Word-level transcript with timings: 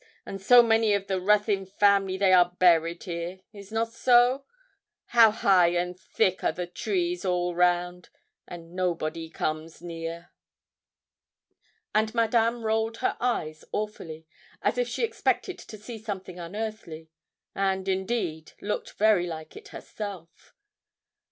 and 0.25 0.41
so 0.41 0.63
many 0.63 0.95
of 0.95 1.05
the 1.05 1.21
Ruthyn 1.21 1.67
family 1.67 2.17
they 2.17 2.33
are 2.33 2.55
buried 2.57 3.03
here 3.03 3.41
is 3.53 3.71
not 3.71 3.93
so? 3.93 4.45
How 5.09 5.29
high 5.29 5.75
and 5.77 5.95
thick 5.95 6.43
are 6.43 6.51
the 6.51 6.65
trees 6.65 7.23
all 7.23 7.53
round! 7.53 8.09
and 8.47 8.73
nobody 8.73 9.29
comes 9.29 9.79
near.' 9.79 10.31
And 11.93 12.15
Madame 12.15 12.63
rolled 12.65 12.97
her 12.97 13.15
eyes 13.19 13.63
awfully, 13.71 14.25
as 14.63 14.79
if 14.79 14.87
she 14.87 15.03
expected 15.03 15.59
to 15.59 15.77
see 15.77 15.99
something 15.99 16.39
unearthly, 16.39 17.11
and, 17.53 17.87
indeed, 17.87 18.53
looked 18.59 18.93
very 18.93 19.27
like 19.27 19.55
it 19.55 19.67
herself. 19.67 20.55